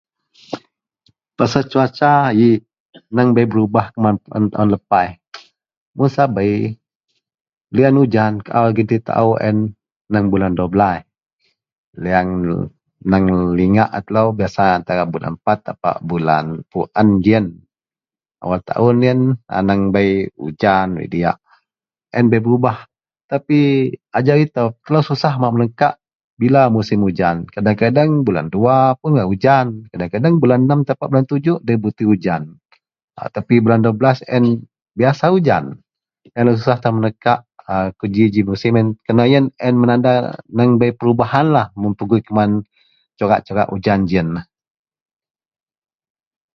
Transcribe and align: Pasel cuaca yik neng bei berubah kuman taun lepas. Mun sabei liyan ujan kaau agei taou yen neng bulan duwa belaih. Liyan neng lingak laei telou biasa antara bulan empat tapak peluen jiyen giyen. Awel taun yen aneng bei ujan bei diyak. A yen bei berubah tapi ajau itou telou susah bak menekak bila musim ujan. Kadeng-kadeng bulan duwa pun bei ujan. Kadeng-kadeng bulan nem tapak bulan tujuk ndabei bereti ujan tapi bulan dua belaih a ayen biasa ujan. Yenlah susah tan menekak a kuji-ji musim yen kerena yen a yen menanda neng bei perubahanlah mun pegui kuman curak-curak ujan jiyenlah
Pasel 1.39 1.63
cuaca 1.71 2.13
yik 2.39 2.61
neng 3.15 3.29
bei 3.35 3.45
berubah 3.51 3.85
kuman 3.93 4.15
taun 4.53 4.69
lepas. 4.75 5.07
Mun 5.95 6.09
sabei 6.15 6.53
liyan 7.75 8.01
ujan 8.03 8.33
kaau 8.47 8.65
agei 8.69 8.99
taou 9.07 9.29
yen 9.45 9.57
neng 10.13 10.25
bulan 10.31 10.53
duwa 10.57 10.71
belaih. 10.73 11.01
Liyan 12.03 12.25
neng 13.11 13.23
lingak 13.57 13.89
laei 13.93 14.03
telou 14.07 14.27
biasa 14.39 14.61
antara 14.77 15.03
bulan 15.13 15.31
empat 15.37 15.57
tapak 15.65 15.95
peluen 16.07 16.45
jiyen 16.71 17.09
giyen. 17.23 17.45
Awel 18.43 18.61
taun 18.69 18.97
yen 19.07 19.19
aneng 19.59 19.81
bei 19.95 20.09
ujan 20.47 20.89
bei 20.97 21.07
diyak. 21.13 21.37
A 22.11 22.13
yen 22.17 22.27
bei 22.31 22.41
berubah 22.45 22.77
tapi 23.31 23.59
ajau 24.17 24.37
itou 24.45 24.67
telou 24.85 25.01
susah 25.07 25.33
bak 25.41 25.53
menekak 25.55 25.93
bila 26.41 26.61
musim 26.75 26.99
ujan. 27.09 27.37
Kadeng-kadeng 27.53 28.13
bulan 28.25 28.47
duwa 28.53 28.77
pun 28.99 29.11
bei 29.17 29.27
ujan. 29.33 29.67
Kadeng-kadeng 29.93 30.35
bulan 30.41 30.61
nem 30.69 30.81
tapak 30.87 31.07
bulan 31.11 31.25
tujuk 31.31 31.57
ndabei 31.63 31.81
bereti 31.83 32.05
ujan 32.15 32.43
tapi 33.35 33.53
bulan 33.61 33.83
dua 33.85 33.93
belaih 33.93 34.17
a 34.17 34.23
ayen 34.33 34.45
biasa 34.97 35.25
ujan. 35.37 35.65
Yenlah 36.25 36.57
susah 36.57 36.77
tan 36.81 36.93
menekak 36.97 37.39
a 37.73 37.93
kuji-ji 37.99 38.41
musim 38.49 38.73
yen 38.79 38.87
kerena 39.05 39.25
yen 39.33 39.45
a 39.61 39.65
yen 39.69 39.75
menanda 39.81 40.13
neng 40.57 40.71
bei 40.81 40.89
perubahanlah 40.97 41.69
mun 41.77 41.93
pegui 41.99 42.21
kuman 42.25 42.51
curak-curak 43.19 43.69
ujan 43.77 43.99
jiyenlah 44.09 44.45